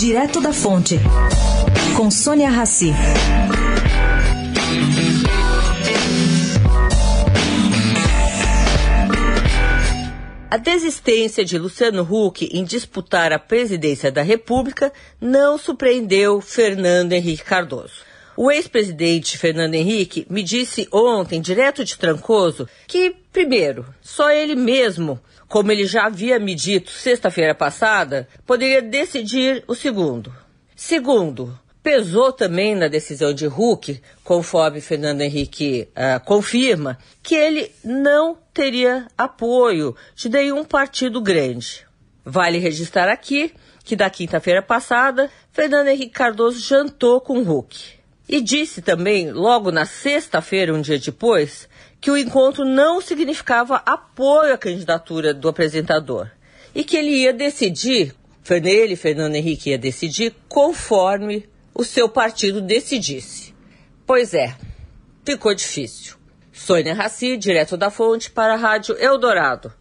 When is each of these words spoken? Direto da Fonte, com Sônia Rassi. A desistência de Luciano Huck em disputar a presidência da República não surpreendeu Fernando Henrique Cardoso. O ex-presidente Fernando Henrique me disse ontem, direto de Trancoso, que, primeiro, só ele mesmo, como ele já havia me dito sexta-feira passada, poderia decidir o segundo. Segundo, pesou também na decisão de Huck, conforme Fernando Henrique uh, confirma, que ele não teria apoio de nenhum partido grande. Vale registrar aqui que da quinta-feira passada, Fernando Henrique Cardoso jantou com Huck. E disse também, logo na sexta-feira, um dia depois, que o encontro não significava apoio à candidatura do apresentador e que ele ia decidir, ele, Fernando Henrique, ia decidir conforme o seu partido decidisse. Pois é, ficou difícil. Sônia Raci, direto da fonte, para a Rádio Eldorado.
Direto 0.00 0.40
da 0.40 0.50
Fonte, 0.50 0.98
com 1.94 2.10
Sônia 2.10 2.48
Rassi. 2.48 2.90
A 10.50 10.56
desistência 10.56 11.44
de 11.44 11.58
Luciano 11.58 12.02
Huck 12.02 12.48
em 12.50 12.64
disputar 12.64 13.30
a 13.30 13.38
presidência 13.38 14.10
da 14.10 14.22
República 14.22 14.90
não 15.20 15.58
surpreendeu 15.58 16.40
Fernando 16.40 17.12
Henrique 17.12 17.44
Cardoso. 17.44 18.09
O 18.42 18.50
ex-presidente 18.50 19.36
Fernando 19.36 19.74
Henrique 19.74 20.26
me 20.30 20.42
disse 20.42 20.88
ontem, 20.90 21.42
direto 21.42 21.84
de 21.84 21.98
Trancoso, 21.98 22.66
que, 22.86 23.14
primeiro, 23.30 23.84
só 24.00 24.30
ele 24.30 24.56
mesmo, 24.56 25.20
como 25.46 25.70
ele 25.70 25.84
já 25.84 26.06
havia 26.06 26.38
me 26.38 26.54
dito 26.54 26.90
sexta-feira 26.90 27.54
passada, 27.54 28.26
poderia 28.46 28.80
decidir 28.80 29.62
o 29.68 29.74
segundo. 29.74 30.32
Segundo, 30.74 31.54
pesou 31.82 32.32
também 32.32 32.74
na 32.74 32.88
decisão 32.88 33.34
de 33.34 33.46
Huck, 33.46 34.00
conforme 34.24 34.80
Fernando 34.80 35.20
Henrique 35.20 35.90
uh, 35.90 36.24
confirma, 36.24 36.96
que 37.22 37.34
ele 37.34 37.70
não 37.84 38.38
teria 38.54 39.06
apoio 39.18 39.94
de 40.16 40.30
nenhum 40.30 40.64
partido 40.64 41.20
grande. 41.20 41.86
Vale 42.24 42.56
registrar 42.56 43.10
aqui 43.10 43.52
que 43.84 43.94
da 43.94 44.08
quinta-feira 44.08 44.62
passada, 44.62 45.30
Fernando 45.52 45.88
Henrique 45.88 46.14
Cardoso 46.14 46.58
jantou 46.58 47.20
com 47.20 47.42
Huck. 47.42 47.99
E 48.28 48.40
disse 48.40 48.80
também, 48.80 49.32
logo 49.32 49.70
na 49.70 49.84
sexta-feira, 49.84 50.74
um 50.74 50.80
dia 50.80 50.98
depois, 50.98 51.68
que 52.00 52.10
o 52.10 52.16
encontro 52.16 52.64
não 52.64 53.00
significava 53.00 53.82
apoio 53.84 54.54
à 54.54 54.58
candidatura 54.58 55.34
do 55.34 55.48
apresentador 55.48 56.30
e 56.74 56.84
que 56.84 56.96
ele 56.96 57.10
ia 57.10 57.32
decidir, 57.32 58.14
ele, 58.48 58.96
Fernando 58.96 59.34
Henrique, 59.34 59.70
ia 59.70 59.78
decidir 59.78 60.34
conforme 60.48 61.48
o 61.74 61.84
seu 61.84 62.08
partido 62.08 62.60
decidisse. 62.60 63.54
Pois 64.06 64.34
é, 64.34 64.56
ficou 65.24 65.54
difícil. 65.54 66.16
Sônia 66.52 66.94
Raci, 66.94 67.36
direto 67.36 67.76
da 67.76 67.90
fonte, 67.90 68.30
para 68.30 68.54
a 68.54 68.56
Rádio 68.56 68.96
Eldorado. 68.98 69.72